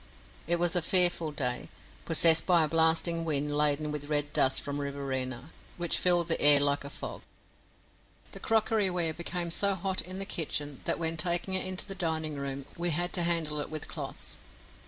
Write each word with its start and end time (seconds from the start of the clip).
It 0.47 0.55
was 0.55 0.75
a 0.75 0.81
fearful 0.81 1.31
day, 1.31 1.69
possessed 2.05 2.47
by 2.47 2.63
a 2.63 2.67
blasting 2.67 3.23
wind 3.23 3.55
laden 3.55 3.91
with 3.91 4.05
red 4.09 4.33
dust 4.33 4.61
from 4.63 4.81
Riverina, 4.81 5.51
which 5.77 5.99
filled 5.99 6.27
the 6.27 6.41
air 6.41 6.59
like 6.59 6.83
a 6.83 6.89
fog. 6.89 7.21
The 8.31 8.39
crockery 8.39 8.89
ware 8.89 9.13
became 9.13 9.51
so 9.51 9.75
hot 9.75 10.01
in 10.01 10.17
the 10.17 10.25
kitchen 10.25 10.81
that 10.85 10.97
when 10.97 11.17
taking 11.17 11.53
it 11.53 11.67
into 11.67 11.85
the 11.85 11.93
dining 11.93 12.33
room 12.33 12.65
we 12.75 12.89
had 12.89 13.13
to 13.13 13.21
handle 13.21 13.59
it 13.61 13.69
with 13.69 13.87
cloths. 13.87 14.39